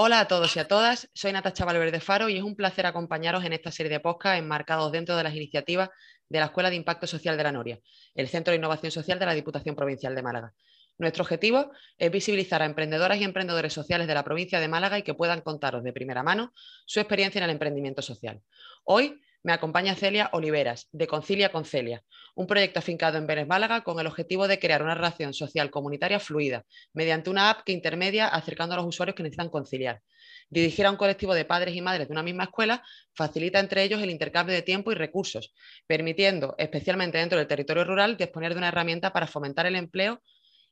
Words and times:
Hola 0.00 0.20
a 0.20 0.28
todos 0.28 0.54
y 0.54 0.60
a 0.60 0.68
todas, 0.68 1.10
soy 1.12 1.32
Natacha 1.32 1.64
Valverde 1.64 1.98
Faro 1.98 2.28
y 2.28 2.36
es 2.36 2.44
un 2.44 2.54
placer 2.54 2.86
acompañaros 2.86 3.44
en 3.44 3.52
esta 3.52 3.72
serie 3.72 3.90
de 3.90 3.98
podcast 3.98 4.38
enmarcados 4.38 4.92
dentro 4.92 5.16
de 5.16 5.24
las 5.24 5.34
iniciativas 5.34 5.90
de 6.28 6.38
la 6.38 6.44
Escuela 6.44 6.70
de 6.70 6.76
Impacto 6.76 7.08
Social 7.08 7.36
de 7.36 7.42
la 7.42 7.50
Noria, 7.50 7.80
el 8.14 8.28
Centro 8.28 8.52
de 8.52 8.58
Innovación 8.58 8.92
Social 8.92 9.18
de 9.18 9.26
la 9.26 9.34
Diputación 9.34 9.74
Provincial 9.74 10.14
de 10.14 10.22
Málaga. 10.22 10.54
Nuestro 10.98 11.22
objetivo 11.24 11.72
es 11.98 12.12
visibilizar 12.12 12.62
a 12.62 12.66
emprendedoras 12.66 13.18
y 13.18 13.24
emprendedores 13.24 13.72
sociales 13.72 14.06
de 14.06 14.14
la 14.14 14.22
provincia 14.22 14.60
de 14.60 14.68
Málaga 14.68 15.00
y 15.00 15.02
que 15.02 15.14
puedan 15.14 15.40
contaros 15.40 15.82
de 15.82 15.92
primera 15.92 16.22
mano 16.22 16.52
su 16.86 17.00
experiencia 17.00 17.40
en 17.40 17.44
el 17.46 17.50
emprendimiento 17.50 18.00
social. 18.00 18.40
Hoy 18.84 19.20
me 19.42 19.52
acompaña 19.52 19.94
Celia 19.94 20.30
Oliveras, 20.32 20.88
de 20.92 21.06
Concilia 21.06 21.50
con 21.50 21.64
Celia, 21.64 22.02
un 22.34 22.46
proyecto 22.46 22.78
afincado 22.78 23.18
en 23.18 23.26
Vélez 23.26 23.46
Málaga 23.46 23.82
con 23.82 23.98
el 24.00 24.06
objetivo 24.06 24.48
de 24.48 24.58
crear 24.58 24.82
una 24.82 24.94
relación 24.94 25.32
social 25.32 25.70
comunitaria 25.70 26.18
fluida, 26.18 26.64
mediante 26.92 27.30
una 27.30 27.50
app 27.50 27.62
que 27.64 27.72
intermedia 27.72 28.28
acercando 28.28 28.74
a 28.74 28.78
los 28.78 28.86
usuarios 28.86 29.14
que 29.14 29.22
necesitan 29.22 29.48
conciliar. 29.48 30.02
Dirigir 30.50 30.86
a 30.86 30.90
un 30.90 30.96
colectivo 30.96 31.34
de 31.34 31.44
padres 31.44 31.74
y 31.74 31.80
madres 31.80 32.08
de 32.08 32.12
una 32.12 32.22
misma 32.22 32.44
escuela 32.44 32.82
facilita 33.14 33.60
entre 33.60 33.82
ellos 33.82 34.02
el 34.02 34.10
intercambio 34.10 34.54
de 34.54 34.62
tiempo 34.62 34.92
y 34.92 34.94
recursos, 34.94 35.54
permitiendo, 35.86 36.54
especialmente 36.58 37.18
dentro 37.18 37.38
del 37.38 37.46
territorio 37.46 37.84
rural, 37.84 38.16
disponer 38.16 38.54
de 38.54 38.58
una 38.58 38.68
herramienta 38.68 39.12
para 39.12 39.26
fomentar 39.26 39.66
el 39.66 39.76
empleo 39.76 40.22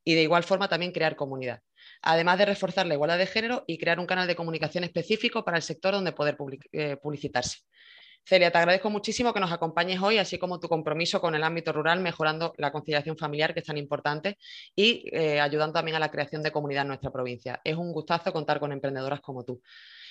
y 0.05 0.15
de 0.15 0.23
igual 0.23 0.45
forma 0.45 0.69
también 0.69 0.93
crear 0.93 1.17
comunidad 1.17 1.61
además 2.03 2.39
de 2.39 2.47
reforzar 2.47 2.87
la 2.87 2.95
igualdad 2.95 3.19
de 3.19 3.27
género 3.27 3.65
y 3.67 3.79
crear 3.79 3.99
un 3.99 4.07
canal 4.07 4.27
de 4.27 4.37
comunicación 4.37 4.85
específico 4.85 5.45
para 5.45 5.57
el 5.57 5.63
sector 5.63 5.95
donde 5.95 6.13
poder 6.13 6.37
eh, 6.73 6.97
publicitarse. 6.97 7.59
Celia, 8.29 8.51
te 8.51 8.59
agradezco 8.59 8.91
muchísimo 8.91 9.33
que 9.33 9.39
nos 9.39 9.53
acompañes 9.53 10.03
hoy, 10.03 10.19
así 10.19 10.37
como 10.37 10.59
tu 10.59 10.69
compromiso 10.69 11.21
con 11.21 11.37
el 11.37 11.45
ámbito 11.45 11.73
rural, 11.73 12.01
mejorando 12.01 12.55
la 12.59 12.73
conciliación 12.73 13.17
familiar, 13.17 13.55
que 13.55 13.61
es 13.61 13.67
tan 13.67 13.79
importante, 13.79 14.37
y 14.75 15.05
eh, 15.13 15.41
ayudando 15.41 15.75
también 15.75 15.95
a 15.97 16.01
la 16.01 16.11
creación 16.11 16.43
de 16.43 16.51
comunidad 16.51 16.83
en 16.83 16.89
nuestra 16.89 17.13
provincia. 17.13 17.61
Es 17.63 17.77
un 17.77 17.93
gustazo 17.93 18.33
contar 18.33 18.59
con 18.59 18.73
emprendedoras 18.73 19.21
como 19.21 19.45
tú. 19.45 19.63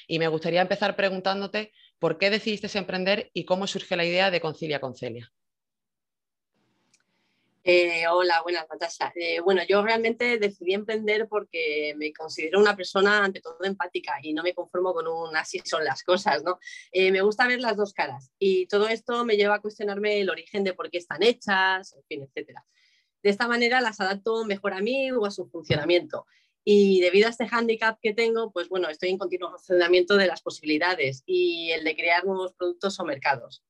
Y 0.08 0.20
me 0.20 0.30
gustaría 0.30 0.62
empezar 0.62 0.96
preguntándote 0.96 1.74
por 2.00 2.18
qué 2.18 2.30
decidiste 2.30 2.78
emprender 2.78 3.32
y 3.34 3.44
cómo 3.44 3.68
surge 3.68 3.98
la 3.98 4.06
idea 4.06 4.32
de 4.32 4.40
Concilia 4.40 4.80
con 4.80 4.96
Celia. 4.96 5.30
Eh, 7.68 8.06
hola, 8.08 8.44
buenas, 8.44 8.68
Natasha. 8.70 9.12
Eh, 9.16 9.40
bueno, 9.40 9.64
yo 9.68 9.82
realmente 9.82 10.38
decidí 10.38 10.76
emprender 10.76 11.28
porque 11.28 11.96
me 11.98 12.14
considero 12.14 12.60
una 12.60 12.76
persona 12.76 13.24
ante 13.24 13.42
todo 13.42 13.58
empática 13.64 14.20
y 14.22 14.34
no 14.34 14.44
me 14.44 14.54
conformo 14.54 14.94
con 14.94 15.08
un 15.08 15.36
así 15.36 15.60
son 15.66 15.84
las 15.84 16.04
cosas, 16.04 16.44
¿no? 16.44 16.60
Eh, 16.92 17.12
me 17.12 17.24
gusta 17.24 17.48
ver 17.48 17.62
las 17.62 17.76
dos 17.76 17.92
caras 17.92 18.30
y 18.38 18.68
todo 18.68 18.88
esto 18.88 19.26
me 19.26 19.36
lleva 19.36 19.56
a 19.56 19.62
cuestionarme 19.62 20.22
el 20.22 20.30
origen 20.30 20.64
de 20.64 20.76
por 20.76 20.92
qué 20.92 21.00
están 21.00 21.24
hechas, 21.24 21.94
en 21.94 22.04
fin, 22.04 22.22
etcétera. 22.22 22.64
De 23.24 23.32
esta 23.32 23.48
manera 23.48 23.82
las 23.82 24.00
adapto 24.00 24.46
mejor 24.46 24.74
a 24.76 24.82
mí 24.82 25.12
o 25.12 25.26
a 25.26 25.32
su 25.32 25.48
funcionamiento. 25.48 26.28
Y 26.64 27.02
debido 27.02 27.26
a 27.26 27.32
este 27.32 27.48
hándicap 27.48 27.98
que 28.00 28.14
tengo, 28.14 28.52
pues 28.52 28.70
bueno, 28.70 28.90
estoy 28.90 29.10
en 29.10 29.18
continuo 29.18 29.50
funcionamiento 29.50 30.18
de 30.18 30.28
las 30.28 30.44
posibilidades 30.44 31.24
y 31.26 31.72
el 31.72 31.84
de 31.84 31.96
crear 31.96 32.26
nuevos 32.26 32.54
productos 32.54 33.00
o 33.00 33.06
mercados. 33.06 33.64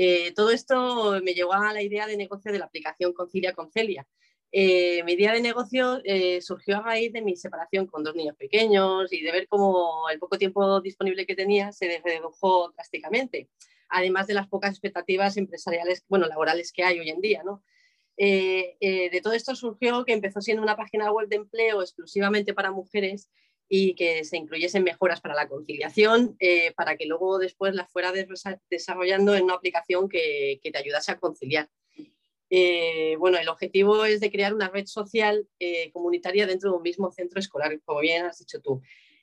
Eh, 0.00 0.32
todo 0.36 0.52
esto 0.52 1.20
me 1.24 1.34
llevó 1.34 1.54
a 1.54 1.72
la 1.72 1.82
idea 1.82 2.06
de 2.06 2.16
negocio 2.16 2.52
de 2.52 2.60
la 2.60 2.66
aplicación 2.66 3.12
Concilia 3.12 3.52
con 3.52 3.72
Celia. 3.72 4.06
Eh, 4.52 5.02
mi 5.02 5.14
idea 5.14 5.32
de 5.32 5.40
negocio 5.40 6.00
eh, 6.04 6.40
surgió 6.40 6.76
a 6.76 6.82
raíz 6.82 7.12
de 7.12 7.20
mi 7.20 7.34
separación 7.34 7.88
con 7.88 8.04
dos 8.04 8.14
niños 8.14 8.36
pequeños 8.36 9.12
y 9.12 9.22
de 9.22 9.32
ver 9.32 9.48
cómo 9.48 10.08
el 10.08 10.20
poco 10.20 10.38
tiempo 10.38 10.80
disponible 10.80 11.26
que 11.26 11.34
tenía 11.34 11.72
se 11.72 12.00
redujo 12.04 12.70
drásticamente, 12.76 13.48
además 13.88 14.28
de 14.28 14.34
las 14.34 14.46
pocas 14.46 14.70
expectativas 14.70 15.36
empresariales, 15.36 16.04
bueno, 16.06 16.28
laborales 16.28 16.70
que 16.70 16.84
hay 16.84 17.00
hoy 17.00 17.10
en 17.10 17.20
día. 17.20 17.42
¿no? 17.42 17.64
de 18.16 19.20
todo 19.22 19.32
esto 19.32 19.54
surgió 19.54 20.04
que 20.04 20.12
empezó 20.12 20.40
siendo 20.40 20.62
una 20.62 20.76
página 20.76 21.10
web 21.12 21.28
de 21.28 21.36
empleo 21.36 21.82
exclusivamente 21.82 22.52
para 22.52 22.72
mujeres 22.72 23.30
y 23.68 23.94
que 23.94 24.24
se 24.24 24.38
incluyesen 24.38 24.82
mejoras 24.82 25.20
para 25.20 25.34
la 25.34 25.46
conciliación, 25.46 26.36
eh, 26.40 26.72
para 26.72 26.96
que 26.96 27.06
luego 27.06 27.38
después 27.38 27.74
la 27.74 27.86
fuera 27.86 28.12
desarrollando 28.70 29.34
en 29.34 29.44
una 29.44 29.54
aplicación 29.54 30.08
que, 30.08 30.58
te 30.62 30.78
ayudase 30.78 31.12
a 31.12 31.18
conciliar. 31.18 31.68
Eh, 32.50 33.16
bueno, 33.18 33.36
el 33.36 33.48
objetivo 33.48 34.06
es 34.06 34.20
de 34.20 34.30
crear 34.30 34.54
una 34.54 34.68
red 34.68 34.86
social 34.86 35.46
eh, 35.58 35.90
comunitaria 35.92 36.46
dentro 36.46 36.70
de 36.70 36.76
un 36.78 36.82
mismo 36.82 37.12
centro 37.12 37.40
escolar, 37.40 37.78
como 37.84 38.00
bien 38.00 38.24
has 38.24 38.38
dicho 38.38 38.60
tú. 38.60 38.80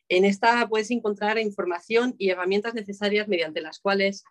En 0.10 0.26
esta 0.26 0.68
puedes 0.70 0.92
encontrar 0.92 1.40
información 1.40 2.14
y 2.20 2.30
herramientas 2.30 2.76
necesarias 2.76 3.28
mediante 3.28 3.62
las 3.62 3.80
cuales 3.80 4.24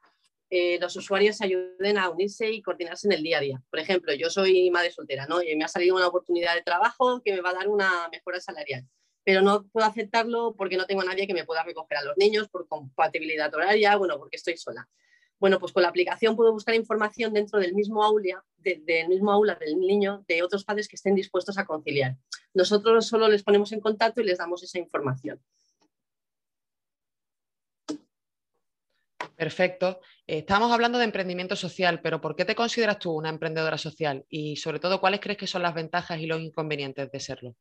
los 0.81 0.94
usuarios 0.94 1.38
se 1.38 1.46
ayuden 1.46 1.98
a 1.98 2.08
unirse 2.10 2.48
y 2.48 2.62
coordinarse 2.62 3.08
en 3.08 3.12
el 3.14 3.25
día 3.25 3.38
a 3.38 3.41
día. 3.41 3.62
Por 3.70 3.81
ejemplo, 3.81 4.14
yo 4.14 4.31
soy 4.31 4.70
madre 4.70 4.92
soltera 4.92 5.26
¿no? 5.26 5.42
y 5.42 5.56
me 5.56 5.64
ha 5.64 5.69
salido 5.69 5.96
una 5.96 6.06
oportunidad 6.06 6.54
de 6.54 6.62
trabajo 6.62 7.20
que 7.25 7.32
me 7.32 7.41
va 7.41 7.50
a 7.50 7.54
dar 7.54 7.69
una 7.69 8.08
mejora 8.12 8.41
salarial 8.41 8.86
pero 9.24 9.42
no 9.42 9.66
puedo 9.68 9.86
aceptarlo 9.86 10.54
porque 10.54 10.76
no 10.76 10.86
tengo 10.86 11.00
a 11.02 11.06
nadie 11.06 11.26
que 11.26 11.34
me 11.34 11.44
pueda 11.44 11.64
recoger 11.64 11.98
a 11.98 12.04
los 12.04 12.16
niños 12.16 12.48
por 12.48 12.68
compatibilidad 12.68 13.52
horaria, 13.54 13.96
bueno, 13.96 14.18
porque 14.18 14.36
estoy 14.36 14.56
sola. 14.56 14.88
Bueno, 15.40 15.58
pues 15.58 15.72
con 15.72 15.82
la 15.82 15.88
aplicación 15.88 16.36
puedo 16.36 16.52
buscar 16.52 16.74
información 16.74 17.32
dentro 17.32 17.58
del 17.58 17.74
mismo 17.74 18.04
aula, 18.04 18.44
del 18.56 19.08
mismo 19.08 19.32
aula 19.32 19.56
del 19.56 19.78
niño, 19.78 20.24
de 20.28 20.42
otros 20.42 20.64
padres 20.64 20.88
que 20.88 20.96
estén 20.96 21.14
dispuestos 21.14 21.58
a 21.58 21.66
conciliar. 21.66 22.16
Nosotros 22.54 23.06
solo 23.06 23.28
les 23.28 23.42
ponemos 23.42 23.72
en 23.72 23.80
contacto 23.80 24.20
y 24.20 24.24
les 24.24 24.38
damos 24.38 24.62
esa 24.62 24.78
información. 24.78 25.42
Perfecto. 29.36 30.00
Estamos 30.26 30.70
hablando 30.70 30.98
de 30.98 31.04
emprendimiento 31.04 31.56
social, 31.56 32.00
pero 32.00 32.20
¿por 32.20 32.36
qué 32.36 32.44
te 32.44 32.54
consideras 32.54 33.00
tú 33.00 33.12
una 33.12 33.30
emprendedora 33.30 33.76
social? 33.76 34.24
Y 34.28 34.56
sobre 34.56 34.78
todo, 34.78 35.00
¿cuáles 35.00 35.20
crees 35.20 35.38
que 35.38 35.48
son 35.48 35.62
las 35.62 35.74
ventajas 35.74 36.20
y 36.20 36.26
los 36.26 36.40
inconvenientes 36.40 37.10
de 37.10 37.20
serlo? 37.20 37.56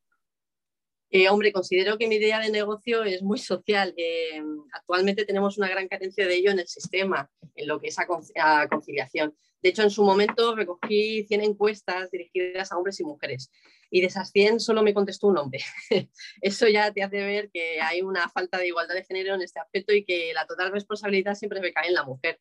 Eh, 1.15 1.29
hombre, 1.29 1.53
considero 1.53 1.99
que 1.99 2.07
mi 2.07 2.15
idea 2.15 2.39
de 2.39 2.49
negocio 2.49 3.03
es 3.03 3.21
muy 3.21 3.37
social. 3.37 3.93
Eh, 3.97 4.41
actualmente 4.71 5.25
tenemos 5.25 5.59
una 5.59 5.69
gran 5.69 5.87
carencia 5.87 6.25
de 6.25 6.33
ello 6.33 6.49
en 6.49 6.57
el 6.57 6.67
sistema, 6.67 7.29
en 7.53 7.67
lo 7.67 7.79
que 7.79 7.89
es 7.89 7.97
a, 7.99 8.67
conciliación. 8.67 9.37
De 9.61 9.69
hecho, 9.69 9.83
en 9.83 9.91
su 9.91 10.03
momento 10.03 10.55
recogí 10.55 11.23
100 11.27 11.41
encuestas 11.41 12.09
dirigidas 12.09 12.71
a 12.71 12.77
hombres 12.77 12.99
y 12.99 13.03
mujeres 13.03 13.51
y 13.91 14.01
de 14.01 14.07
esas 14.07 14.31
100 14.31 14.59
solo 14.59 14.81
me 14.81 14.95
contestó 14.95 15.27
un 15.27 15.37
hombre. 15.37 15.59
Eso 16.41 16.67
ya 16.67 16.91
te 16.91 17.03
hace 17.03 17.23
ver 17.23 17.51
que 17.53 17.79
hay 17.79 18.01
una 18.01 18.27
falta 18.29 18.57
de 18.57 18.69
igualdad 18.69 18.95
de 18.95 19.05
género 19.05 19.35
en 19.35 19.43
este 19.43 19.59
aspecto 19.59 19.93
y 19.93 20.03
que 20.03 20.33
la 20.33 20.47
total 20.47 20.71
responsabilidad 20.71 21.35
siempre 21.35 21.61
recae 21.61 21.89
en 21.89 21.93
la 21.93 22.05
mujer. 22.05 22.39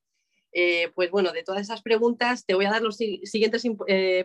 Eh, 0.55 0.91
pues 0.95 1.11
bueno, 1.11 1.33
de 1.33 1.43
todas 1.43 1.61
esas 1.61 1.83
preguntas 1.83 2.47
te 2.47 2.55
voy 2.55 2.65
a 2.65 2.71
dar 2.71 2.81
los 2.81 2.97
siguientes 2.97 3.65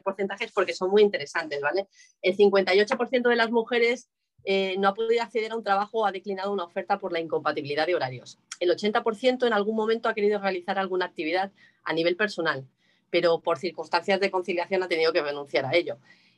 porcentajes 0.06 0.54
porque 0.54 0.74
son 0.74 0.90
muy 0.90 1.02
interesantes, 1.02 1.60
¿vale? 1.60 1.88
El 2.22 2.38
58% 2.38 3.28
de 3.28 3.36
las 3.36 3.52
mujeres 3.52 4.10
eh, 4.50 4.78
no 4.80 4.88
ha 4.88 4.94
podido 4.94 5.22
acceder 5.22 5.52
a 5.52 5.58
un 5.58 5.64
trabajo 5.64 6.00
o 6.00 6.06
ha 6.06 6.12
declinado 6.14 6.54
una 6.54 6.64
oferta 6.64 6.98
por 6.98 7.12
la 7.12 7.20
incompatibilidad 7.20 7.86
de 7.86 7.96
horarios. 7.96 8.40
El 8.62 8.70
80% 8.70 9.46
en 9.46 9.52
algún 9.52 9.76
momento 9.76 10.08
ha 10.08 10.14
querido 10.14 10.40
realizar 10.40 10.80
alguna 10.80 11.04
actividad 11.04 11.52
a 11.84 11.92
nivel 11.92 12.16
personal, 12.16 12.66
pero 13.10 13.42
por 13.42 13.58
circunstancias 13.58 14.22
de 14.22 14.32
conciliación 14.32 14.82
ha 14.82 14.88
tenido 14.88 15.12
que 15.12 15.22
renunciar 15.22 15.66
a 15.66 15.76
ello. 15.76 15.98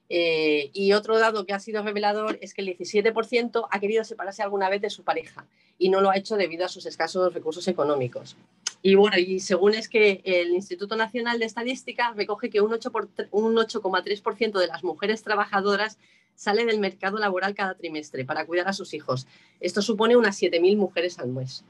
Eh, 0.09 0.71
y 0.73 0.93
otro 0.93 1.19
dado 1.19 1.45
que 1.45 1.53
ha 1.53 1.59
sido 1.59 1.83
revelador 1.83 2.39
es 2.41 2.55
que 2.55 2.61
el 2.63 2.75
17% 2.75 3.67
ha 3.69 3.79
querido 3.79 4.03
separarse 4.03 4.41
alguna 4.41 4.69
vez 4.69 4.81
de 4.81 4.89
su 4.89 5.03
pareja 5.03 5.45
y 5.77 5.89
no 5.89 6.01
lo 6.01 6.09
ha 6.09 6.17
hecho 6.17 6.35
debido 6.35 6.65
a 6.65 6.67
sus 6.67 6.87
escasos 6.87 7.31
recursos 7.31 7.67
económicos. 7.67 8.35
Y 8.81 8.95
bueno, 8.95 9.17
y 9.17 9.39
según 9.39 9.73
es 9.73 9.89
que 9.89 10.21
el 10.23 10.51
Instituto 10.51 10.95
Nacional 10.95 11.39
de 11.39 11.45
Estadística 11.45 12.13
recoge 12.13 12.49
que 12.49 12.61
un 12.61 12.71
8,3% 12.71 14.59
de 14.59 14.67
las 14.67 14.83
mujeres 14.83 15.21
trabajadoras 15.21 15.97
sale 16.35 16.65
del 16.65 16.79
mercado 16.79 17.17
laboral 17.17 17.53
cada 17.53 17.75
trimestre 17.75 18.23
para 18.23 18.45
cuidar 18.45 18.69
a 18.69 18.73
sus 18.73 18.93
hijos. 18.93 19.27
Esto 19.59 19.81
supone 19.81 20.15
unas 20.15 20.41
7.000 20.41 20.77
mujeres 20.77 21.19
al 21.19 21.27
mes, 21.27 21.65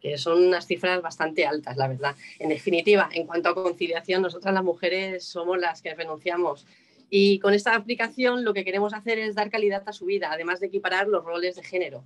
que 0.00 0.18
son 0.18 0.42
unas 0.42 0.66
cifras 0.66 1.00
bastante 1.00 1.46
altas, 1.46 1.76
la 1.76 1.86
verdad. 1.86 2.16
En 2.40 2.48
definitiva, 2.48 3.08
en 3.12 3.28
cuanto 3.28 3.50
a 3.50 3.54
conciliación, 3.54 4.22
nosotras 4.22 4.52
las 4.52 4.64
mujeres 4.64 5.22
somos 5.22 5.58
las 5.58 5.80
que 5.80 5.94
renunciamos. 5.94 6.66
Y 7.08 7.38
con 7.38 7.54
esta 7.54 7.76
aplicación 7.76 8.44
lo 8.44 8.52
que 8.52 8.64
queremos 8.64 8.94
hacer 8.94 9.20
es 9.20 9.36
dar 9.36 9.50
calidad 9.50 9.84
a 9.86 9.92
su 9.92 10.06
vida, 10.06 10.32
además 10.32 10.58
de 10.58 10.66
equiparar 10.66 11.06
los 11.06 11.24
roles 11.24 11.54
de 11.54 11.62
género. 11.62 12.02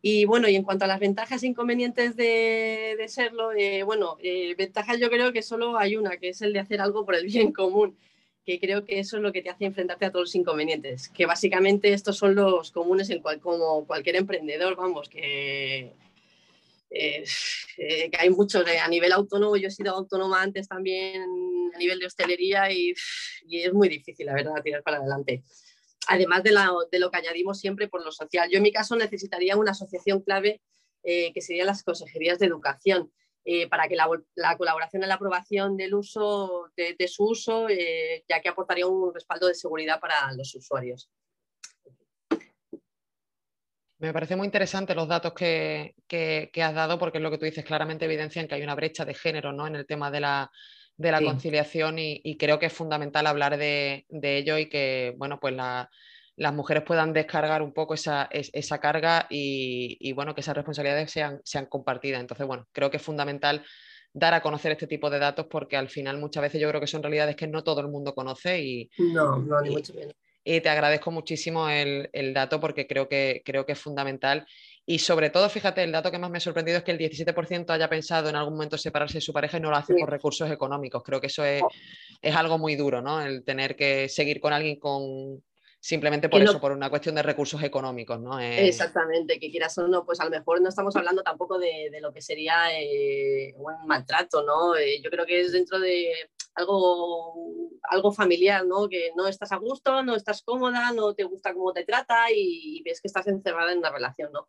Y 0.00 0.24
bueno, 0.26 0.48
y 0.48 0.56
en 0.56 0.62
cuanto 0.62 0.84
a 0.84 0.88
las 0.88 1.00
ventajas 1.00 1.42
e 1.42 1.48
inconvenientes 1.48 2.14
de, 2.16 3.04
serlo, 3.08 3.52
eh, 3.52 3.82
bueno, 3.82 4.16
eh, 4.22 4.54
ventajas 4.56 5.00
yo 5.00 5.10
creo 5.10 5.32
que 5.32 5.42
solo 5.42 5.76
hay 5.76 5.96
una, 5.96 6.16
que 6.18 6.28
es 6.28 6.42
el 6.42 6.52
de 6.52 6.60
hacer 6.60 6.80
algo 6.80 7.04
por 7.04 7.14
el 7.16 7.26
bien 7.26 7.52
común 7.52 7.96
que 8.48 8.58
creo 8.58 8.82
que 8.86 8.98
eso 8.98 9.18
es 9.18 9.22
lo 9.22 9.30
que 9.30 9.42
te 9.42 9.50
hace 9.50 9.66
enfrentarte 9.66 10.06
a 10.06 10.10
todos 10.10 10.28
los 10.28 10.34
inconvenientes, 10.34 11.10
que 11.10 11.26
básicamente 11.26 11.92
estos 11.92 12.16
son 12.16 12.34
los 12.34 12.70
comunes 12.70 13.10
en 13.10 13.20
cual, 13.20 13.40
como 13.40 13.86
cualquier 13.86 14.16
emprendedor, 14.16 14.74
vamos, 14.74 15.10
que, 15.10 15.92
eh, 16.88 17.24
que 17.76 18.16
hay 18.18 18.30
muchos 18.30 18.66
eh, 18.66 18.78
a 18.78 18.88
nivel 18.88 19.12
autónomo, 19.12 19.58
yo 19.58 19.68
he 19.68 19.70
sido 19.70 19.94
autónoma 19.94 20.40
antes 20.40 20.66
también 20.66 21.22
a 21.74 21.78
nivel 21.78 21.98
de 21.98 22.06
hostelería 22.06 22.72
y, 22.72 22.94
y 23.46 23.60
es 23.60 23.74
muy 23.74 23.90
difícil, 23.90 24.24
la 24.24 24.32
verdad, 24.32 24.62
tirar 24.64 24.82
para 24.82 24.96
adelante. 24.96 25.42
Además 26.08 26.42
de, 26.42 26.52
lo 26.98 27.10
que 27.10 27.16
añadimos 27.18 27.60
siempre 27.60 27.86
por 27.86 28.02
lo 28.02 28.10
social. 28.10 28.48
Yo 28.50 28.56
en 28.56 28.62
mi 28.62 28.72
caso 28.72 28.96
necesitaría 28.96 29.56
una 29.56 29.72
asociación 29.72 30.22
clave 30.22 30.62
eh, 31.02 31.32
que 31.34 31.42
serían 31.42 31.66
las 31.66 31.82
consejerías 31.82 32.38
de 32.38 32.46
educación 32.46 33.12
eh, 33.44 33.68
para 33.68 33.88
que 33.88 33.94
la, 33.96 34.56
colaboración 34.56 35.02
en 35.02 35.10
la 35.10 35.16
aprobación 35.16 35.76
del 35.76 35.94
uso, 35.94 36.70
de, 36.76 37.08
su 37.08 37.26
uso, 37.26 37.68
eh, 37.68 38.24
ya 38.26 38.40
que 38.40 38.48
aportaría 38.48 38.86
un 38.86 39.12
respaldo 39.12 39.48
de 39.48 39.54
seguridad 39.54 40.00
para 40.00 40.32
los 40.32 40.54
usuarios. 40.54 41.10
Me 43.98 44.12
parece 44.12 44.36
muy 44.36 44.46
interesante 44.46 44.94
los 44.94 45.08
datos 45.08 45.34
que, 45.34 45.94
has 46.62 46.74
dado 46.74 46.98
porque 46.98 47.18
es 47.18 47.22
lo 47.22 47.30
que 47.30 47.38
tú 47.38 47.44
dices, 47.44 47.64
claramente 47.64 48.06
evidencian 48.06 48.48
que 48.48 48.54
hay 48.54 48.62
una 48.62 48.74
brecha 48.74 49.04
de 49.04 49.12
género 49.12 49.52
¿no? 49.52 49.66
en 49.66 49.76
el 49.76 49.86
tema 49.86 50.10
de 50.10 50.20
la, 50.20 50.50
conciliación 51.24 51.98
y, 51.98 52.36
creo 52.36 52.58
que 52.58 52.66
es 52.66 52.72
fundamental 52.72 53.26
hablar 53.26 53.56
de, 53.56 54.06
ello 54.10 54.58
y 54.58 54.68
que 54.68 55.14
bueno, 55.16 55.38
pues 55.40 55.54
las 55.54 56.54
mujeres 56.54 56.82
puedan 56.84 57.12
descargar 57.12 57.62
un 57.62 57.72
poco 57.72 57.94
esa, 57.94 58.28
carga 58.80 59.26
y, 59.30 60.12
bueno, 60.12 60.34
que 60.34 60.40
esas 60.40 60.56
responsabilidades 60.56 61.10
sean, 61.10 61.40
sean 61.44 61.66
compartidas. 61.66 62.20
Entonces, 62.20 62.46
bueno, 62.46 62.66
creo 62.72 62.90
que 62.90 62.98
es 62.98 63.02
fundamental 63.02 63.64
dar 64.12 64.34
a 64.34 64.40
conocer 64.40 64.72
este 64.72 64.86
tipo 64.86 65.10
de 65.10 65.18
datos 65.18 65.46
porque 65.50 65.76
al 65.76 65.88
final 65.88 66.18
muchas 66.18 66.42
veces 66.42 66.60
yo 66.60 66.68
creo 66.68 66.80
que 66.80 66.86
son 66.86 67.02
realidades 67.02 67.36
que 67.36 67.46
no 67.46 67.62
todo 67.62 67.80
el 67.80 67.88
mundo 67.88 68.14
conoce 68.14 68.60
y... 68.62 68.90
No, 68.98 69.38
no, 69.38 69.60
ni 69.60 69.70
mucho 69.70 69.94
menos 69.94 70.14
y 70.48 70.62
te 70.62 70.70
agradezco 70.70 71.10
muchísimo 71.10 71.68
el, 71.68 72.32
dato 72.32 72.58
porque 72.58 72.86
creo 72.86 73.06
que, 73.06 73.42
creo 73.44 73.66
que 73.66 73.72
es 73.72 73.78
fundamental. 73.78 74.46
Y 74.90 75.00
sobre 75.00 75.28
todo, 75.28 75.50
fíjate, 75.50 75.84
el 75.84 75.92
dato 75.92 76.10
que 76.10 76.18
más 76.18 76.30
me 76.30 76.38
ha 76.38 76.40
sorprendido 76.40 76.78
es 76.78 76.82
que 76.82 76.92
el 76.92 76.98
17% 76.98 77.68
haya 77.68 77.90
pensado 77.90 78.30
en 78.30 78.36
algún 78.36 78.54
momento 78.54 78.78
separarse 78.78 79.18
de 79.18 79.20
su 79.20 79.34
pareja 79.34 79.58
y 79.58 79.60
no 79.60 79.68
lo 79.68 79.76
hace 79.76 79.94
por 79.94 80.08
recursos 80.08 80.50
económicos. 80.50 81.02
Creo 81.02 81.20
que 81.20 81.26
eso 81.26 81.44
es, 81.44 81.62
oh. 81.62 81.68
es, 82.22 82.34
algo 82.34 82.56
muy 82.56 82.74
duro, 82.74 83.02
¿no? 83.02 83.20
El 83.20 83.44
tener 83.44 83.76
que 83.76 84.08
seguir 84.08 84.40
con 84.40 84.54
alguien 84.54 84.78
con, 84.78 85.42
simplemente 85.78 86.30
por 86.30 86.40
eso, 86.40 86.58
por 86.58 86.72
una 86.72 86.88
cuestión 86.88 87.16
de 87.16 87.22
recursos 87.22 87.62
económicos, 87.62 88.18
¿no? 88.18 88.40
Exactamente, 88.40 89.38
que 89.38 89.50
quieras 89.50 89.76
o 89.76 89.86
no, 89.88 90.06
pues 90.06 90.20
a 90.20 90.24
lo 90.24 90.30
mejor 90.30 90.62
no 90.62 90.70
estamos 90.70 90.96
hablando 90.96 91.22
tampoco 91.22 91.58
de, 91.58 91.90
lo 92.00 92.10
que 92.10 92.22
sería 92.22 92.68
eh, 92.80 93.52
un 93.56 93.86
maltrato, 93.86 94.42
¿no? 94.42 94.74
Eh, 94.74 95.02
yo 95.04 95.10
creo 95.10 95.26
que 95.26 95.40
es 95.40 95.52
dentro 95.52 95.78
de 95.78 96.12
algo, 96.54 97.70
algo 97.82 98.10
familiar, 98.10 98.64
¿no? 98.66 98.88
Que 98.88 99.12
no 99.14 99.28
estás 99.28 99.52
a 99.52 99.56
gusto, 99.56 100.02
no 100.02 100.16
estás 100.16 100.42
cómoda, 100.42 100.92
no 100.92 101.14
te 101.14 101.24
gusta 101.24 101.52
cómo 101.52 101.74
te 101.74 101.84
trata 101.84 102.32
y, 102.34 102.82
ves 102.84 103.02
que 103.02 103.08
estás 103.08 103.26
encerrada 103.26 103.72
en 103.72 103.78
una 103.78 103.90
relación, 103.90 104.32
¿no? 104.32 104.48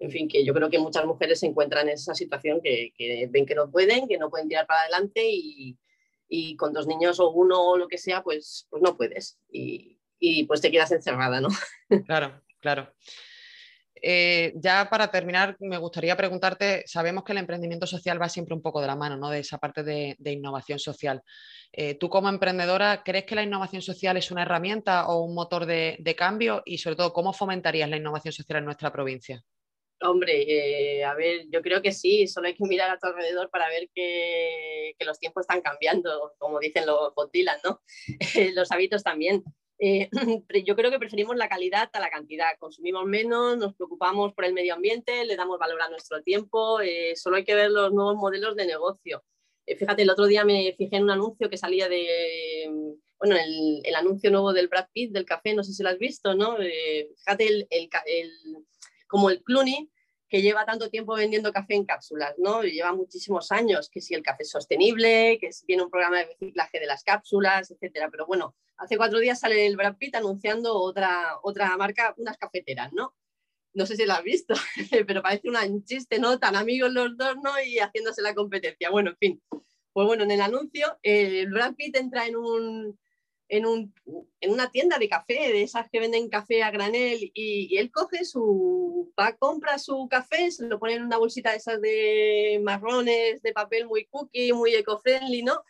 En 0.00 0.10
fin, 0.10 0.26
que 0.28 0.44
yo 0.44 0.52
creo 0.52 0.70
que 0.70 0.78
muchas 0.78 1.04
mujeres 1.04 1.38
se 1.38 1.46
encuentran 1.46 1.88
en 1.88 1.94
esa 1.94 2.14
situación 2.14 2.60
que, 2.62 2.92
ven 3.30 3.46
que 3.46 3.54
no 3.54 3.70
pueden, 3.70 4.08
que 4.08 4.18
no 4.18 4.30
pueden 4.30 4.48
tirar 4.48 4.66
para 4.66 4.80
adelante 4.80 5.22
y, 5.24 5.76
con 6.56 6.72
dos 6.72 6.86
niños 6.86 7.20
o 7.20 7.30
uno 7.30 7.60
o 7.60 7.78
lo 7.78 7.86
que 7.86 7.98
sea, 7.98 8.22
pues, 8.22 8.66
pues 8.70 8.82
no 8.82 8.96
puedes. 8.96 9.38
Y, 9.50 10.00
y 10.18 10.44
pues 10.44 10.60
te 10.60 10.70
quedas 10.70 10.90
encerrada, 10.92 11.40
¿no? 11.40 11.48
Claro, 12.06 12.40
claro. 12.60 12.92
Eh, 14.02 14.52
ya 14.56 14.88
para 14.88 15.10
terminar, 15.10 15.56
me 15.60 15.76
gustaría 15.76 16.16
preguntarte, 16.16 16.84
sabemos 16.86 17.24
que 17.24 17.32
el 17.32 17.38
emprendimiento 17.38 17.86
social 17.86 18.20
va 18.20 18.28
siempre 18.28 18.54
un 18.54 18.62
poco 18.62 18.80
de 18.80 18.86
la 18.86 18.96
mano, 18.96 19.16
¿no? 19.16 19.30
De 19.30 19.40
esa 19.40 19.58
parte 19.58 19.82
de, 19.82 20.16
innovación 20.24 20.78
social. 20.78 21.22
Eh, 21.72 21.94
tú 21.94 22.08
como 22.08 22.28
emprendedora, 22.28 23.02
¿crees 23.04 23.24
que 23.24 23.34
la 23.34 23.42
innovación 23.42 23.82
social 23.82 24.16
es 24.16 24.30
una 24.30 24.42
herramienta 24.42 25.08
o 25.08 25.24
un 25.24 25.34
motor 25.34 25.66
de, 25.66 26.14
cambio? 26.16 26.62
Y 26.64 26.78
sobre 26.78 26.96
todo, 26.96 27.12
¿cómo 27.12 27.32
fomentarías 27.32 27.90
la 27.90 27.96
innovación 27.96 28.32
social 28.32 28.58
en 28.58 28.64
nuestra 28.64 28.92
provincia? 28.92 29.42
Hombre, 30.02 30.98
eh, 30.98 31.04
a 31.04 31.14
ver, 31.14 31.46
yo 31.50 31.60
creo 31.60 31.82
que 31.82 31.92
sí, 31.92 32.26
solo 32.26 32.46
hay 32.46 32.54
que 32.54 32.64
mirar 32.64 32.90
a 32.90 32.98
tu 32.98 33.06
alrededor 33.06 33.50
para 33.50 33.68
ver 33.68 33.90
que, 33.94 34.94
los 35.00 35.18
tiempos 35.18 35.42
están 35.42 35.60
cambiando, 35.60 36.34
como 36.38 36.58
dicen 36.58 36.86
los 36.86 37.14
botilas, 37.14 37.60
¿no? 37.64 37.80
los 38.54 38.70
hábitos 38.72 39.02
también. 39.02 39.44
Eh, 39.82 40.10
yo 40.66 40.76
creo 40.76 40.90
que 40.90 40.98
preferimos 40.98 41.36
la 41.36 41.48
calidad 41.48 41.88
a 41.92 42.00
la 42.00 42.10
cantidad. 42.10 42.50
Consumimos 42.58 43.06
menos, 43.06 43.56
nos 43.56 43.74
preocupamos 43.74 44.34
por 44.34 44.44
el 44.44 44.52
medio 44.52 44.74
ambiente, 44.74 45.24
le 45.24 45.36
damos 45.36 45.58
valor 45.58 45.80
a 45.80 45.88
nuestro 45.88 46.22
tiempo. 46.22 46.80
Eh, 46.80 47.16
solo 47.16 47.36
hay 47.36 47.44
que 47.44 47.54
ver 47.54 47.70
los 47.70 47.92
nuevos 47.92 48.16
modelos 48.16 48.54
de 48.56 48.66
negocio. 48.66 49.24
Eh, 49.66 49.76
fíjate, 49.76 50.02
el 50.02 50.10
otro 50.10 50.26
día 50.26 50.44
me 50.44 50.74
fijé 50.76 50.96
en 50.96 51.04
un 51.04 51.10
anuncio 51.10 51.48
que 51.48 51.56
salía 51.56 51.88
de, 51.88 52.70
bueno, 53.18 53.36
el, 53.36 53.94
anuncio 53.94 54.30
nuevo 54.30 54.52
del 54.52 54.68
Brad 54.68 54.86
Pitt 54.92 55.12
del 55.12 55.24
café, 55.24 55.54
no 55.54 55.64
sé 55.64 55.72
si 55.72 55.82
lo 55.82 55.88
has 55.88 55.98
visto, 55.98 56.34
¿no? 56.34 56.56
fíjate, 56.56 57.46
el, 57.46 57.66
el, 57.70 57.88
como 59.10 59.28
el 59.28 59.42
Clooney 59.42 59.90
que 60.30 60.40
lleva 60.40 60.64
tanto 60.64 60.88
tiempo 60.88 61.14
vendiendo 61.14 61.52
café 61.52 61.74
en 61.74 61.84
cápsulas, 61.84 62.34
¿no? 62.38 62.62
lleva 62.62 62.92
muchísimos 62.92 63.50
años, 63.50 63.90
que 63.90 64.00
si 64.00 64.14
el 64.14 64.22
café 64.22 64.44
es 64.44 64.50
sostenible, 64.50 65.38
que 65.40 65.52
si 65.52 65.66
tiene 65.66 65.82
un 65.82 65.90
programa 65.90 66.18
de 66.18 66.26
reciclaje 66.26 66.78
de 66.78 66.86
las 66.86 67.02
cápsulas, 67.02 67.72
etcétera. 67.72 68.08
Pero 68.12 68.26
bueno, 68.26 68.54
hace 68.76 68.96
cuatro 68.96 69.18
días 69.18 69.40
sale 69.40 69.66
el 69.66 69.76
Brad 69.76 69.96
Pitt 69.96 70.14
anunciando 70.14 70.76
otra, 70.76 71.36
otra 71.42 71.76
marca, 71.76 72.14
unas 72.16 72.38
cafeteras, 72.38 72.92
¿no? 72.92 73.16
No 73.72 73.86
sé 73.86 73.96
si 73.96 74.06
lo 74.06 74.12
has 74.12 74.22
visto, 74.22 74.54
pero 75.06 75.20
parece 75.20 75.48
un 75.48 75.84
chiste, 75.84 76.20
¿no? 76.20 76.38
Tan 76.38 76.54
amigos 76.54 76.92
los 76.92 77.16
dos, 77.16 77.34
¿no? 77.42 77.60
Y 77.60 77.80
haciéndose 77.80 78.22
la 78.22 78.34
competencia. 78.34 78.88
Bueno, 78.88 79.10
en 79.10 79.16
fin. 79.16 79.42
Pues 79.92 80.06
bueno, 80.06 80.22
en 80.22 80.30
el 80.30 80.40
anuncio, 80.40 80.96
el 81.02 81.50
Brad 81.50 81.74
Pitt 81.74 81.96
entra 81.96 82.26
en 82.26 82.36
un, 82.36 82.98
en, 83.50 83.66
un, 83.66 83.94
en, 84.40 84.52
una 84.52 84.70
tienda 84.70 84.98
de 84.98 85.08
café, 85.08 85.34
de 85.34 85.62
esas 85.62 85.90
que 85.90 86.00
venden 86.00 86.28
café 86.28 86.62
a 86.62 86.70
granel, 86.70 87.30
y, 87.34 87.76
él 87.76 87.90
coge 87.90 88.24
su, 88.24 89.12
va, 89.18 89.36
compra 89.36 89.78
su 89.78 90.08
café, 90.08 90.50
se 90.50 90.66
lo 90.66 90.78
pone 90.78 90.94
en 90.94 91.02
una 91.02 91.18
bolsita 91.18 91.50
de 91.50 91.56
esas 91.56 91.80
de 91.80 92.60
marrones, 92.62 93.42
de 93.42 93.52
papel 93.52 93.86
muy 93.86 94.06
cookie, 94.06 94.52
muy 94.52 94.74
eco-friendly, 94.74 95.42
¿no? 95.42 95.62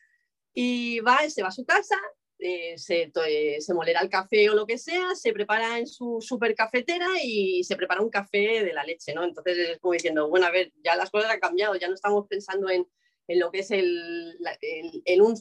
Y 0.53 1.01
va, 1.01 1.29
se 1.29 1.43
va 1.43 1.49
a 1.49 1.53
su 1.53 1.65
casa, 1.65 1.97
eh, 2.39 2.77
se, 2.77 3.11
eh, 3.27 3.61
se 3.61 3.75
molera 3.75 4.01
el 4.01 4.11
café 4.11 4.51
o 4.51 4.55
lo 4.55 4.67
que 4.67 4.79
sea, 4.79 5.15
se 5.15 5.33
prepara 5.33 5.79
en 5.79 5.87
su 5.87 6.19
super 6.21 6.55
cafetera 6.55 7.07
y 7.23 7.65
se 7.65 7.77
prepara 7.77 8.03
un 8.03 8.11
café 8.11 8.63
de 8.63 8.73
la 8.75 8.85
leche, 8.85 9.15
¿no? 9.15 9.25
Entonces 9.25 9.57
es 9.59 9.79
como 9.79 9.95
diciendo, 9.95 10.29
bueno, 10.29 10.47
a 10.47 10.51
ver, 10.51 10.73
ya 10.85 10.97
las 10.97 11.11
cosas 11.11 11.31
han 11.31 11.41
cambiado, 11.41 11.77
ya 11.77 11.89
no 11.89 11.95
estamos 11.95 12.27
pensando 12.29 12.69
en 12.69 12.87
en 13.31 13.39
lo 13.39 13.53
que 13.53 13.61
es 13.61 13.71
el, 13.71 14.37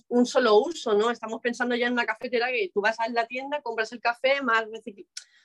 un, 0.09 0.25
solo 0.27 0.59
uso, 0.59 0.93
¿no? 0.93 1.09
Estamos 1.09 1.41
pensando 1.41 1.75
ya 1.75 1.87
en 1.87 1.93
una 1.93 2.05
cafetera 2.05 2.51
que 2.51 2.69
tú 2.71 2.81
vas 2.81 2.99
a 2.99 3.09
la 3.09 3.25
tienda, 3.25 3.63
compras 3.63 3.91
el 3.91 3.99
café, 3.99 4.43
más 4.43 4.65
O 4.65 4.69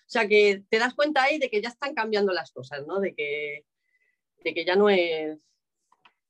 sea, 0.07 0.29
que 0.29 0.63
te 0.69 0.79
das 0.79 0.93
cuenta 0.93 1.23
ahí 1.23 1.39
de 1.39 1.49
que 1.49 1.63
ya 1.63 1.71
están 1.71 1.95
cambiando 1.95 2.35
las 2.35 2.53
cosas, 2.53 2.87
¿no? 2.87 3.01
De 3.01 3.15
que, 3.15 3.65
de 4.45 4.55
que 4.55 4.65
ya 4.67 4.77
no 4.77 4.91
es... 4.91 5.39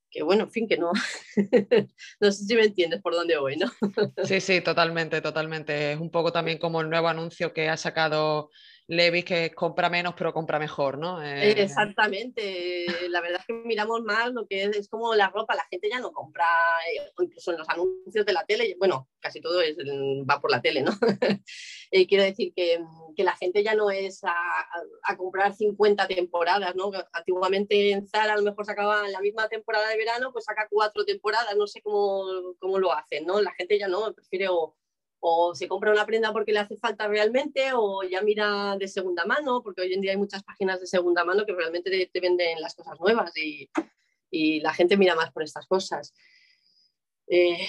Que 0.09 0.23
bueno, 0.23 0.45
en 0.45 0.53
fin, 0.53 0.69
que 0.69 0.77
no... 0.77 0.93
no 2.21 2.31
sé 2.31 2.45
si 2.45 2.55
me 2.55 2.63
entiendes 2.63 3.03
por 3.03 3.15
dónde 3.15 3.37
voy, 3.37 3.57
¿no? 3.57 3.67
sí, 4.23 4.41
sí, 4.41 4.61
totalmente, 4.61 5.21
totalmente. 5.21 5.95
Es 5.95 5.99
un 5.99 6.13
poco 6.13 6.31
también 6.31 6.59
como 6.59 6.81
el 6.81 6.91
nuevo 6.91 7.09
anuncio 7.09 7.53
que 7.53 7.69
ha 7.69 7.77
sacado 7.77 8.51
Levis 8.87 9.25
que 9.25 9.51
compra 9.55 9.89
menos 9.89 10.15
pero 10.17 10.35
compra 10.35 10.59
mejor, 10.59 10.99
¿no? 10.99 11.23
Eh, 11.23 11.63
Exactamente, 11.63 12.87
la 13.09 13.23
verdad 13.23 13.41
es 13.41 13.47
que 13.47 13.55
miramos 13.55 14.03
más 14.03 14.33
lo 14.33 14.47
que 14.47 14.65
es, 14.65 14.89
como 14.89 15.15
la 15.15 15.31
ropa, 15.31 15.55
la 15.55 15.67
gente 15.71 15.89
ya 15.89 16.01
no 16.01 16.13
compra, 16.13 16.45
eh, 16.93 17.11
incluso 17.19 17.53
en 17.53 17.59
los 17.59 17.69
anuncios 17.69 18.27
de 18.27 18.33
la 18.33 18.45
tele, 18.45 18.77
bueno, 18.79 19.09
casi 19.21 19.41
todo 19.41 19.63
es, 19.63 19.77
va 19.79 20.39
por 20.39 20.51
la 20.51 20.61
tele, 20.61 20.83
¿no? 20.83 20.93
Eh, 21.91 22.09
quiero 22.09 22.25
decir 22.25 22.53
que, 22.57 22.81
que, 23.15 23.23
la 23.23 23.37
gente 23.37 23.63
ya 23.63 23.77
no 23.77 23.89
es 23.89 24.25
a, 24.25 24.35
a, 25.05 25.17
comprar 25.17 25.55
50 25.55 26.09
temporadas, 26.09 26.75
¿no? 26.75 26.91
Antiguamente 27.13 27.93
en 27.93 28.09
Zara 28.09 28.33
a 28.33 28.37
lo 28.37 28.43
mejor 28.43 28.67
sacaba 28.67 29.07
la 29.09 29.21
misma 29.21 29.49
temporada 29.49 29.89
de 29.91 29.97
verano, 29.97 30.33
pues 30.33 30.47
saca 30.47 30.67
cuatro 30.69 31.05
temporadas, 31.05 31.55
no 31.57 31.69
sé 31.69 31.83
cómo, 31.83 32.57
cómo 32.59 32.81
lo 32.81 32.93
hacen, 32.93 33.27
¿no? 33.27 33.41
La 33.41 33.53
gente 33.53 33.79
ya 33.79 33.87
no, 33.87 34.13
prefiere 34.13 34.49
o 35.27 35.55
se 35.55 35.67
compra 35.69 35.91
una 35.91 36.05
prenda 36.05 36.35
porque 36.35 36.53
le 36.53 36.59
hace 36.59 36.77
falta 36.77 37.09
realmente 37.09 37.71
o 37.73 38.03
ya 38.03 38.21
mira 38.21 38.77
de 38.79 38.87
segunda 38.87 39.25
mano, 39.25 39.63
porque 39.63 39.81
hoy 39.81 39.95
en 39.95 40.03
día 40.03 40.11
hay 40.11 40.19
muchas 40.19 40.43
páginas 40.43 40.81
de 40.81 40.87
segunda 40.87 41.25
mano 41.25 41.47
que 41.47 41.55
realmente 41.55 42.11
te, 42.13 42.21
venden 42.21 42.61
las 42.61 42.75
cosas 42.75 43.01
nuevas 43.01 43.33
y, 43.35 43.71
la 44.61 44.75
gente 44.75 44.99
mira 44.99 45.15
más 45.15 45.33
por 45.33 45.43
estas 45.43 45.67
cosas. 45.67 46.13
Eh, 47.27 47.67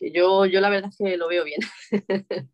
yo, 0.00 0.46
yo 0.46 0.60
la 0.62 0.70
verdad 0.70 0.88
es 0.90 0.96
que 0.96 1.16
lo 1.18 1.28
veo 1.28 1.44
bien. 1.44 1.60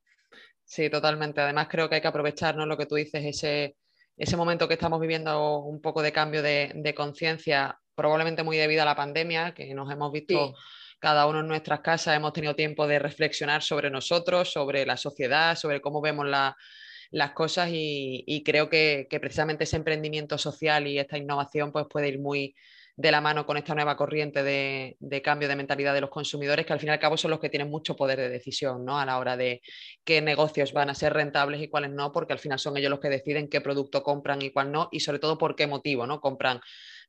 Sí, 0.64 0.88
totalmente. 0.88 1.40
Además 1.40 1.66
creo 1.69 1.88
que 1.88 1.97
hay 1.97 2.00
que 2.00 2.07
aprovechar 2.07 2.54
lo 2.54 2.76
que 2.76 2.87
tú 2.87 2.95
dices, 2.95 3.25
ese, 3.25 3.76
ese 4.16 4.37
momento 4.37 4.69
que 4.69 4.75
estamos 4.75 5.00
viviendo 5.00 5.59
un 5.59 5.80
poco 5.80 6.00
de 6.00 6.12
cambio 6.12 6.42
de, 6.42 6.95
conciencia, 6.97 7.76
probablemente 7.97 8.45
muy 8.45 8.57
debido 8.57 8.83
a 8.83 8.85
la 8.85 8.95
pandemia, 8.95 9.52
que 9.52 9.75
nos 9.75 9.90
hemos 9.90 10.12
visto 10.12 10.54
cada 11.00 11.26
uno 11.26 11.40
en 11.40 11.49
nuestras 11.49 11.80
casas 11.80 12.14
hemos 12.14 12.33
tenido 12.33 12.54
tiempo 12.54 12.87
de 12.87 12.99
reflexionar 12.99 13.62
sobre 13.62 13.90
nosotros, 13.90 14.52
sobre 14.52 14.87
la 14.87 14.97
sociedad, 14.97 15.57
sobre 15.57 15.80
cómo 15.80 16.00
vemos 16.00 16.26
las 17.11 17.30
cosas 17.33 17.71
y, 17.73 18.42
creo 18.45 18.69
que, 18.69 19.09
precisamente 19.21 19.64
ese 19.64 19.76
emprendimiento 19.76 20.38
social 20.38 20.87
y 20.87 20.99
esta 20.99 21.19
innovación 21.19 21.73
pues, 21.73 21.87
puede 21.90 22.09
ir 22.09 22.21
muy 22.21 22.54
de 22.97 23.11
la 23.11 23.23
mano 23.23 23.47
con 23.47 23.57
esta 23.57 23.75
nueva 23.75 23.97
corriente 23.97 24.42
de, 24.42 25.23
cambio 25.23 25.49
de 25.49 25.57
mentalidad 25.57 25.95
de 25.95 26.02
los 26.02 26.11
consumidores, 26.11 26.66
que 26.66 26.73
al 26.75 26.80
fin 26.80 26.90
y 26.90 26.92
al 26.92 26.99
cabo 26.99 27.16
son 27.16 27.30
los 27.30 27.40
que 27.40 27.49
tienen 27.49 27.71
mucho 27.71 27.97
poder 27.97 28.19
de 28.19 28.28
decisión 28.28 28.85
¿no? 28.85 28.99
a 28.99 29.07
la 29.07 29.19
hora 29.19 29.38
de 29.38 29.62
qué 30.04 30.21
negocios 30.21 30.75
van 30.75 30.90
a 30.90 30.95
ser 30.95 31.14
rentables 31.14 31.62
y 31.62 31.69
cuáles 31.69 31.92
no, 31.92 32.12
porque 32.12 32.35
al 32.35 32.38
final 32.38 32.59
son 32.59 32.76
ellos 32.76 32.90
los 32.90 33.00
que 33.00 33.09
deciden 33.09 33.49
qué 33.49 33.62
producto 33.62 34.02
compran 34.02 34.42
y 34.42 34.50
cuál 34.50 34.71
no, 34.71 34.90
y 34.92 35.00
sobre 35.00 35.19
todo 35.19 35.38
por 35.38 35.57
qué 35.57 35.66
motivo 35.66 36.07
¿no? 36.07 36.21
compran 36.21 36.61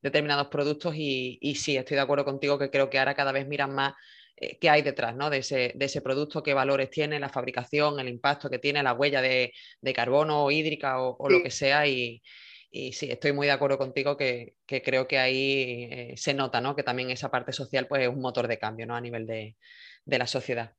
determinados 0.02 0.48
productos 0.48 0.96
y, 0.96 1.40
sí, 1.56 1.78
estoy 1.78 1.96
de 1.96 2.02
acuerdo 2.02 2.26
contigo 2.26 2.58
que 2.58 2.70
creo 2.70 2.90
que 2.90 3.00
ahora 3.00 3.14
cada 3.14 3.32
vez 3.32 3.48
miran 3.48 3.74
más 3.74 3.94
eh, 4.36 4.58
qué 4.60 4.70
hay 4.70 4.82
detrás 4.82 5.16
¿no? 5.16 5.30
de, 5.30 5.40
ese, 5.40 5.74
de, 5.76 5.86
ese, 5.86 6.02
producto, 6.02 6.42
qué 6.42 6.54
valores 6.54 6.90
tiene, 6.90 7.20
la 7.20 7.30
fabricación, 7.30 8.00
el 8.00 8.10
impacto 8.10 8.50
que 8.50 8.60
tiene, 8.60 8.82
la 8.82 8.94
huella 8.94 9.22
de, 9.22 9.54
carbono 9.94 10.44
o 10.44 10.52
hídrica 10.52 11.02
o, 11.02 11.30
lo 11.30 11.44
que 11.44 11.52
sea. 11.52 11.88
Y, 11.88 12.22
sí, 12.72 13.12
estoy 13.12 13.34
muy 13.34 13.48
de 13.48 13.54
acuerdo 13.54 13.78
contigo 13.78 14.18
que, 14.18 14.56
creo 14.66 15.08
que 15.08 15.20
ahí 15.20 15.88
eh, 15.92 16.14
se 16.18 16.34
nota 16.34 16.62
¿no? 16.62 16.76
que 16.76 16.84
también 16.84 17.12
esa 17.12 17.30
parte 17.30 17.52
social 17.52 17.88
pues, 17.88 18.02
es 18.04 18.10
un 18.10 18.22
motor 18.22 18.48
de 18.48 18.58
cambio 18.58 18.88
¿no? 18.88 18.96
a 18.96 19.02
nivel 19.02 19.28
de, 19.28 19.56
la 20.06 20.26
sociedad. 20.26 20.74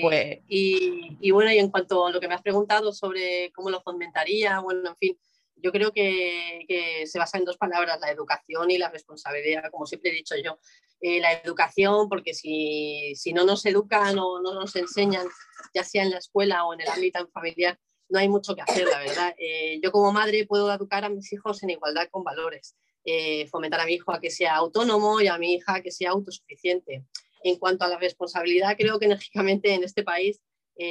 Pues... 0.00 0.38
Y, 0.48 1.18
y, 1.20 1.30
bueno, 1.30 1.52
y 1.52 1.58
en 1.58 1.70
cuanto 1.70 2.06
a 2.06 2.10
lo 2.10 2.20
que 2.20 2.28
me 2.28 2.34
has 2.34 2.42
preguntado 2.42 2.92
sobre 2.92 3.52
cómo 3.54 3.70
lo 3.70 3.82
fomentaría, 3.82 4.58
bueno, 4.60 4.90
en 4.90 4.96
fin, 4.96 5.18
yo 5.62 5.72
creo 5.72 5.92
que, 5.92 7.04
se 7.06 7.18
basa 7.18 7.38
en 7.38 7.44
dos 7.44 7.56
palabras, 7.56 8.00
la 8.00 8.10
educación 8.10 8.70
y 8.70 8.78
la 8.78 8.90
responsabilidad, 8.90 9.70
como 9.70 9.86
siempre 9.86 10.10
he 10.10 10.14
dicho 10.14 10.34
yo. 10.36 10.58
Eh, 11.00 11.20
la 11.20 11.32
educación, 11.32 12.08
porque 12.08 12.34
si, 12.34 13.14
no 13.34 13.44
nos 13.44 13.64
educan 13.66 14.18
o 14.18 14.40
no 14.40 14.54
nos 14.54 14.76
enseñan, 14.76 15.26
ya 15.74 15.84
sea 15.84 16.02
en 16.02 16.10
la 16.10 16.18
escuela 16.18 16.64
o 16.64 16.74
en 16.74 16.80
el 16.80 16.88
ámbito 16.88 17.26
familiar, 17.28 17.78
no 18.08 18.18
hay 18.18 18.28
mucho 18.28 18.54
que 18.54 18.62
hacer, 18.62 18.86
la 18.86 18.98
verdad. 18.98 19.34
Eh, 19.38 19.80
yo 19.82 19.90
como 19.90 20.12
madre 20.12 20.46
puedo 20.46 20.72
educar 20.72 21.04
a 21.04 21.08
mis 21.08 21.32
hijos 21.32 21.62
en 21.62 21.70
igualdad 21.70 22.08
con 22.10 22.24
valores, 22.24 22.76
eh, 23.04 23.46
fomentar 23.48 23.80
a 23.80 23.86
mi 23.86 23.94
hijo 23.94 24.12
a 24.12 24.20
que 24.20 24.30
sea 24.30 24.56
autónomo 24.56 25.20
y 25.20 25.28
a 25.28 25.38
mi 25.38 25.54
hija 25.54 25.76
a 25.76 25.82
que 25.82 25.90
sea 25.90 26.10
autosuficiente. 26.10 27.04
En 27.44 27.58
cuanto 27.58 27.84
a 27.84 27.88
la 27.88 27.98
responsabilidad, 27.98 28.76
creo 28.78 28.98
que 28.98 29.06
enérgicamente 29.06 29.74
en 29.74 29.82
este 29.82 30.02
país 30.02 30.40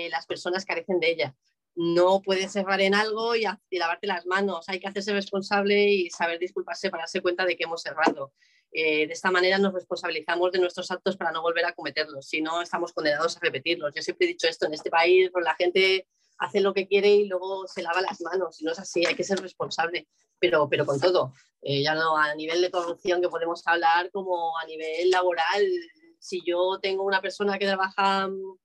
las 0.09 0.25
personas 0.25 0.63
carecen 0.63 0.99
de 0.99 1.11
ella 1.11 1.35
no 1.75 2.21
puedes 2.21 2.55
errar 2.55 2.81
en 2.81 2.93
algo 2.93 3.35
y, 3.35 3.45
lavarte 3.71 4.07
las 4.07 4.25
manos. 4.25 4.67
Hay 4.67 4.79
que 4.79 4.87
hacerse 4.87 5.13
responsable 5.13 5.89
y 5.89 6.09
saber 6.09 6.39
disculparse 6.39 6.89
para 6.89 7.03
darse 7.03 7.21
cuenta 7.21 7.45
de 7.45 7.55
que 7.55 7.63
hemos 7.63 7.85
errado. 7.85 8.33
Eh, 8.73 9.07
de 9.07 9.13
esta 9.13 9.31
manera 9.31 9.57
nos 9.57 9.73
responsabilizamos 9.73 10.51
de 10.51 10.59
nuestros 10.59 10.91
actos 10.91 11.17
para 11.17 11.31
no 11.31 11.41
volver 11.41 11.65
a 11.65 11.73
cometerlos, 11.73 12.27
si 12.27 12.41
no 12.41 12.61
estamos 12.61 12.93
condenados 12.93 13.35
a 13.35 13.39
repetirlos. 13.41 13.93
Yo 13.93 14.01
siempre 14.01 14.27
he 14.27 14.29
dicho 14.29 14.47
esto, 14.47 14.65
en 14.65 14.73
este 14.73 14.89
país 14.89 15.29
pues, 15.31 15.43
la 15.43 15.55
gente 15.55 16.07
hace 16.37 16.59
lo 16.59 16.73
que 16.73 16.87
quiere 16.87 17.09
y 17.09 17.27
luego 17.27 17.67
se 17.67 17.83
lava 17.83 18.01
las 18.01 18.19
manos, 18.21 18.61
y 18.61 18.65
no 18.65 18.71
es 18.71 18.79
así, 18.79 19.05
hay 19.05 19.13
que 19.13 19.23
ser 19.23 19.39
responsable, 19.39 20.07
pero, 20.39 20.67
pero 20.69 20.85
con 20.85 20.99
todo, 20.99 21.33
eh, 21.61 21.83
ya 21.83 21.93
no 21.93 22.17
a 22.17 22.33
nivel 22.33 22.61
de 22.61 22.71
corrupción 22.71 23.21
que 23.21 23.29
podemos 23.29 23.61
hablar 23.67 24.09
como 24.11 24.57
a 24.57 24.65
nivel 24.65 25.11
laboral, 25.11 25.67
si 26.17 26.41
yo 26.43 26.79
tengo 26.81 27.03
una 27.03 27.21
persona 27.21 27.59
que 27.59 27.67
trabaja 27.67 28.27
mm, 28.27 28.57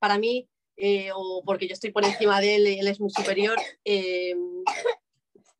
para 0.00 0.18
mí, 0.18 0.48
eh, 0.84 1.10
o 1.14 1.44
porque 1.46 1.68
yo 1.68 1.74
estoy 1.74 1.92
por 1.92 2.04
encima 2.04 2.40
de 2.40 2.56
él 2.56 2.66
él 2.66 2.88
es 2.88 2.98
muy 2.98 3.10
superior, 3.10 3.56
eh, 3.84 4.34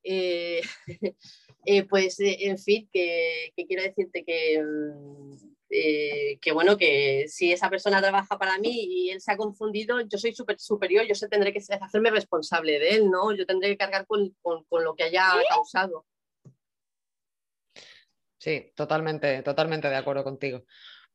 eh, 0.02 0.60
pues 1.88 2.16
en 2.18 2.58
fin, 2.58 2.90
que, 2.92 3.52
quiero 3.54 3.84
decirte 3.84 4.24
que, 4.24 4.60
que 6.40 6.52
bueno, 6.52 6.76
que 6.76 7.26
si 7.28 7.52
esa 7.52 7.70
persona 7.70 8.00
trabaja 8.00 8.36
para 8.36 8.58
mí 8.58 8.72
y 8.72 9.10
él 9.10 9.20
se 9.20 9.30
ha 9.30 9.36
confundido, 9.36 10.00
yo 10.00 10.18
soy 10.18 10.34
super 10.34 10.58
superior, 10.58 11.06
yo 11.06 11.14
tendré 11.28 11.52
que 11.52 11.62
hacerme 11.80 12.10
responsable 12.10 12.80
de 12.80 12.90
él, 12.96 13.08
¿no? 13.08 13.32
Yo 13.32 13.46
tendré 13.46 13.68
que 13.68 13.76
cargar 13.76 14.08
con, 14.08 14.34
con 14.42 14.82
lo 14.82 14.96
que 14.96 15.04
haya 15.04 15.24
causado. 15.48 16.04
Sí, 18.38 18.72
totalmente, 18.74 19.40
totalmente 19.44 19.88
de 19.88 19.94
acuerdo 19.94 20.24
contigo. 20.24 20.64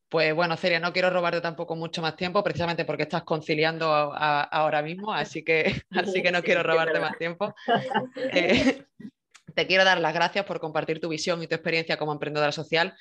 Pues 0.08 0.34
bueno, 0.34 0.56
Celia, 0.56 0.80
no 0.80 0.92
quiero 0.92 1.10
robarte 1.10 1.42
tampoco 1.42 1.76
mucho 1.76 2.00
más 2.00 2.16
tiempo, 2.16 2.42
precisamente 2.42 2.86
porque 2.86 3.02
estás 3.02 3.24
conciliando 3.24 3.92
ahora 3.92 4.80
mismo, 4.80 5.12
así 5.12 5.44
que, 5.44 5.82
así 5.90 6.22
que 6.22 6.32
no 6.32 6.42
quiero 6.42 6.62
robarte 6.62 7.00
más 7.00 7.16
tiempo. 7.18 7.54
Eh, 8.32 8.84
te 9.54 9.66
quiero 9.66 9.84
dar 9.84 10.00
las 10.00 10.14
gracias 10.14 10.44
por 10.44 10.60
compartir 10.60 11.00
tu 11.00 11.08
visión 11.08 11.42
y 11.42 11.46
tu 11.46 11.54
experiencia 11.54 11.96
como 11.96 12.12
emprendedora 12.12 12.52
social. 12.52 12.94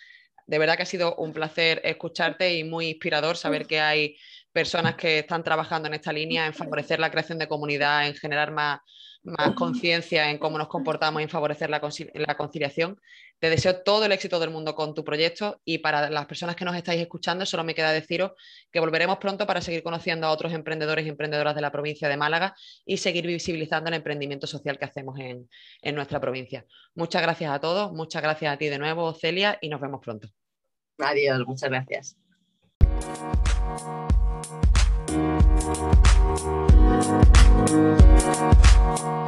De 0.46 0.58
verdad 0.58 0.76
que 0.76 0.84
ha 0.84 0.88
sido 0.88 1.16
un 1.16 1.34
placer 1.34 1.82
escucharte 1.84 2.56
y 2.56 2.64
muy 2.64 2.90
inspirador 2.90 3.38
saber 3.38 3.68
que 3.68 3.80
hay 3.80 4.18
personas 4.52 4.96
que 4.96 5.20
están 5.20 5.44
trabajando 5.44 5.88
en 5.88 5.94
esta 5.94 6.12
línea, 6.12 6.46
en 6.46 6.54
favorecer 6.54 7.00
la 7.00 7.12
creación 7.12 7.38
de 7.38 7.48
comunidad, 7.48 8.08
en 8.08 8.16
generar 8.16 8.52
más, 8.52 8.80
más 9.28 9.54
conciencia 9.56 10.32
en 10.32 10.38
cómo 10.38 10.58
nos 10.58 10.70
comportamos 10.70 11.22
y 11.22 11.24
en 11.24 11.30
favorecer 11.30 11.70
la, 11.70 11.82
conciliación. 11.82 13.00
Te 13.40 13.50
deseo 13.50 13.82
todo 13.84 14.06
el 14.06 14.14
éxito 14.14 14.40
del 14.40 14.50
mundo 14.50 14.74
con 14.74 14.94
tu 14.94 15.04
proyecto 15.04 15.60
y 15.66 15.80
para 15.80 16.10
las 16.10 16.26
personas 16.26 16.56
que 16.56 16.64
nos 16.64 16.76
estáis 16.76 17.02
escuchando, 17.02 17.46
solo 17.46 17.64
me 17.66 17.76
queda 17.76 17.92
deciros 17.92 18.32
que 18.72 18.80
volveremos 18.80 19.18
pronto 19.18 19.46
para 19.46 19.60
seguir 19.62 19.84
conociendo 19.84 20.28
a 20.28 20.32
otros 20.32 20.54
emprendedores 20.54 21.06
y 21.06 21.10
emprendedoras 21.10 21.56
de 21.56 21.62
la 21.62 21.72
provincia 21.72 22.08
de 22.08 22.16
Málaga 22.16 22.56
y 22.86 22.98
seguir 22.98 23.28
visibilizando 23.28 23.90
el 23.90 23.96
emprendimiento 23.96 24.48
social 24.48 24.80
que 24.80 24.86
hacemos 24.86 25.20
en, 25.20 25.50
en 25.82 25.96
nuestra 25.96 26.22
provincia. 26.22 26.66
Muchas 26.96 27.22
gracias 27.22 27.52
a 27.52 27.60
todos, 27.60 27.92
muchas 27.92 28.22
gracias 28.22 28.54
a 28.54 28.58
ti 28.58 28.70
de 28.70 28.80
nuevo, 28.80 29.14
Celia, 29.14 29.58
y 29.62 29.68
nos 29.68 29.82
vemos 29.82 30.00
pronto. 30.02 30.30
Adiós, 31.00 31.46
muchas 31.46 31.70
gracias. 31.70 32.18
Música 37.58 39.27